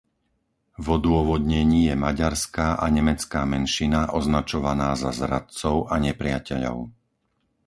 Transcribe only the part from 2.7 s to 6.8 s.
a nemecká menšina označovaná za zradcov a nepriateľov.